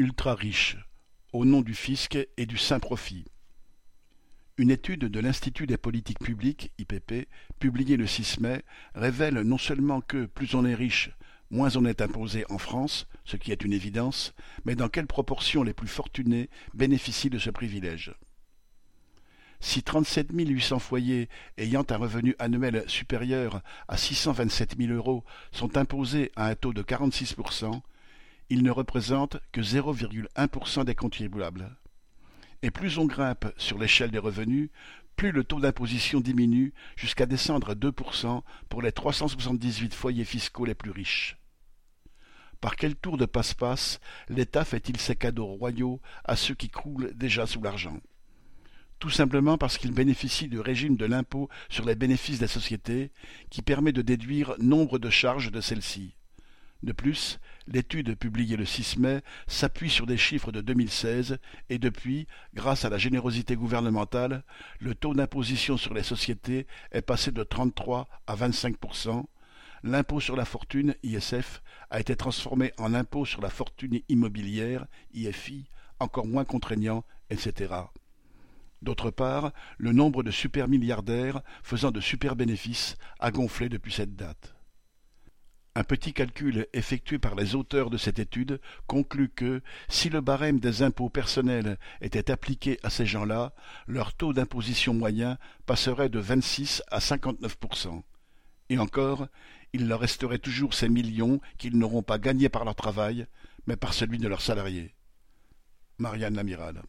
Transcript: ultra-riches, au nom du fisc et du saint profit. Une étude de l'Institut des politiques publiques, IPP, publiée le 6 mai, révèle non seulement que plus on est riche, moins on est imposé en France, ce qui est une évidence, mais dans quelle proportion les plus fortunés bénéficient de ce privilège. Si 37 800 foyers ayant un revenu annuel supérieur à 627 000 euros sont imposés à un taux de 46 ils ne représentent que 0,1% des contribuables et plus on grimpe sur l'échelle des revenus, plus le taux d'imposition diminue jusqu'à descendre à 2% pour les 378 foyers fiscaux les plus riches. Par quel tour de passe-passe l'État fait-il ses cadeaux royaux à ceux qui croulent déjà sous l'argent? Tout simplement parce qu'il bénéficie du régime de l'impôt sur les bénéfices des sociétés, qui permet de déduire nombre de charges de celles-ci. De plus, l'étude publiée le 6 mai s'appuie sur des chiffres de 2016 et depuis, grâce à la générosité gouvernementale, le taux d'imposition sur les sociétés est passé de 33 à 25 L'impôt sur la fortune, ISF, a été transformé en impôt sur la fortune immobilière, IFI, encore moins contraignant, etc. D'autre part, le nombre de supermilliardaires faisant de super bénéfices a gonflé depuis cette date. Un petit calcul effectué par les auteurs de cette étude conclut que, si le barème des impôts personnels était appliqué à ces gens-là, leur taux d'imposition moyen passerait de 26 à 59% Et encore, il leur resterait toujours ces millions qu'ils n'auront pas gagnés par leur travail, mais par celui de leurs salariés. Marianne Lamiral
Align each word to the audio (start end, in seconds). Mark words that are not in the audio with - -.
ultra-riches, 0.00 0.78
au 1.34 1.44
nom 1.44 1.60
du 1.60 1.74
fisc 1.74 2.16
et 2.38 2.46
du 2.46 2.56
saint 2.56 2.80
profit. 2.80 3.26
Une 4.56 4.70
étude 4.70 5.04
de 5.04 5.20
l'Institut 5.20 5.66
des 5.66 5.76
politiques 5.76 6.20
publiques, 6.20 6.72
IPP, 6.78 7.28
publiée 7.58 7.98
le 7.98 8.06
6 8.06 8.40
mai, 8.40 8.62
révèle 8.94 9.42
non 9.42 9.58
seulement 9.58 10.00
que 10.00 10.24
plus 10.24 10.54
on 10.54 10.64
est 10.64 10.74
riche, 10.74 11.10
moins 11.50 11.76
on 11.76 11.84
est 11.84 12.00
imposé 12.00 12.46
en 12.48 12.56
France, 12.56 13.06
ce 13.26 13.36
qui 13.36 13.52
est 13.52 13.62
une 13.62 13.74
évidence, 13.74 14.32
mais 14.64 14.74
dans 14.74 14.88
quelle 14.88 15.06
proportion 15.06 15.62
les 15.62 15.74
plus 15.74 15.86
fortunés 15.86 16.48
bénéficient 16.72 17.28
de 17.28 17.38
ce 17.38 17.50
privilège. 17.50 18.14
Si 19.60 19.82
37 19.82 20.28
800 20.32 20.78
foyers 20.78 21.28
ayant 21.58 21.84
un 21.90 21.96
revenu 21.98 22.34
annuel 22.38 22.84
supérieur 22.86 23.60
à 23.86 23.98
627 23.98 24.78
000 24.78 24.94
euros 24.94 25.24
sont 25.52 25.76
imposés 25.76 26.32
à 26.36 26.46
un 26.46 26.54
taux 26.54 26.72
de 26.72 26.80
46 26.80 27.36
ils 28.50 28.62
ne 28.62 28.70
représentent 28.70 29.38
que 29.52 29.60
0,1% 29.60 30.84
des 30.84 30.94
contribuables 30.94 31.70
et 32.62 32.70
plus 32.70 32.98
on 32.98 33.06
grimpe 33.06 33.52
sur 33.56 33.78
l'échelle 33.78 34.10
des 34.10 34.18
revenus, 34.18 34.70
plus 35.16 35.32
le 35.32 35.44
taux 35.44 35.60
d'imposition 35.60 36.20
diminue 36.20 36.72
jusqu'à 36.96 37.26
descendre 37.26 37.70
à 37.70 37.74
2% 37.74 38.42
pour 38.68 38.82
les 38.82 38.92
378 38.92 39.94
foyers 39.94 40.24
fiscaux 40.24 40.64
les 40.64 40.74
plus 40.74 40.90
riches. 40.90 41.36
Par 42.60 42.76
quel 42.76 42.94
tour 42.94 43.16
de 43.16 43.24
passe-passe 43.24 44.00
l'État 44.28 44.64
fait-il 44.64 44.98
ses 44.98 45.16
cadeaux 45.16 45.46
royaux 45.46 46.00
à 46.24 46.36
ceux 46.36 46.54
qui 46.54 46.68
croulent 46.68 47.10
déjà 47.14 47.46
sous 47.46 47.62
l'argent? 47.62 47.98
Tout 48.98 49.08
simplement 49.08 49.56
parce 49.56 49.78
qu'il 49.78 49.92
bénéficie 49.92 50.48
du 50.48 50.60
régime 50.60 50.96
de 50.96 51.06
l'impôt 51.06 51.48
sur 51.70 51.86
les 51.86 51.94
bénéfices 51.94 52.38
des 52.38 52.46
sociétés, 52.46 53.12
qui 53.48 53.62
permet 53.62 53.92
de 53.92 54.02
déduire 54.02 54.54
nombre 54.58 54.98
de 54.98 55.08
charges 55.08 55.50
de 55.50 55.62
celles-ci. 55.62 56.14
De 56.82 56.92
plus, 56.92 57.38
l'étude 57.66 58.14
publiée 58.16 58.56
le 58.56 58.64
6 58.64 58.98
mai 58.98 59.20
s'appuie 59.46 59.90
sur 59.90 60.06
des 60.06 60.16
chiffres 60.16 60.50
de 60.50 60.62
2016 60.62 61.38
et 61.68 61.78
depuis, 61.78 62.26
grâce 62.54 62.86
à 62.86 62.88
la 62.88 62.96
générosité 62.96 63.54
gouvernementale, 63.54 64.44
le 64.78 64.94
taux 64.94 65.14
d'imposition 65.14 65.76
sur 65.76 65.92
les 65.92 66.02
sociétés 66.02 66.66
est 66.90 67.02
passé 67.02 67.32
de 67.32 67.42
33 67.42 68.08
à 68.26 68.34
25 68.34 68.76
L'impôt 69.82 70.20
sur 70.20 70.36
la 70.36 70.44
fortune, 70.44 70.94
ISF, 71.02 71.62
a 71.90 72.00
été 72.00 72.16
transformé 72.16 72.72
en 72.78 72.94
impôt 72.94 73.24
sur 73.24 73.42
la 73.42 73.50
fortune 73.50 74.00
immobilière, 74.08 74.86
IFI, 75.12 75.66
encore 75.98 76.26
moins 76.26 76.44
contraignant, 76.44 77.04
etc. 77.28 77.74
D'autre 78.82 79.10
part, 79.10 79.52
le 79.76 79.92
nombre 79.92 80.22
de 80.22 80.30
supermilliardaires 80.30 81.42
faisant 81.62 81.90
de 81.90 82.00
super 82.00 82.36
bénéfices 82.36 82.96
a 83.18 83.30
gonflé 83.30 83.68
depuis 83.68 83.92
cette 83.92 84.16
date. 84.16 84.54
Un 85.76 85.84
petit 85.84 86.12
calcul 86.12 86.66
effectué 86.72 87.20
par 87.20 87.36
les 87.36 87.54
auteurs 87.54 87.90
de 87.90 87.96
cette 87.96 88.18
étude 88.18 88.60
conclut 88.88 89.28
que, 89.28 89.62
si 89.88 90.08
le 90.08 90.20
barème 90.20 90.58
des 90.58 90.82
impôts 90.82 91.10
personnels 91.10 91.78
était 92.00 92.32
appliqué 92.32 92.80
à 92.82 92.90
ces 92.90 93.06
gens-là, 93.06 93.54
leur 93.86 94.12
taux 94.12 94.32
d'imposition 94.32 94.94
moyen 94.94 95.38
passerait 95.66 96.08
de 96.08 96.18
26 96.18 96.82
à 96.90 96.98
59% 96.98 98.02
Et 98.68 98.78
encore, 98.78 99.28
il 99.72 99.86
leur 99.86 100.00
resterait 100.00 100.40
toujours 100.40 100.74
ces 100.74 100.88
millions 100.88 101.40
qu'ils 101.56 101.78
n'auront 101.78 102.02
pas 102.02 102.18
gagnés 102.18 102.48
par 102.48 102.64
leur 102.64 102.74
travail, 102.74 103.26
mais 103.68 103.76
par 103.76 103.94
celui 103.94 104.18
de 104.18 104.26
leurs 104.26 104.42
salariés. 104.42 104.96
Marianne 105.98 106.34
Lamiral 106.34 106.82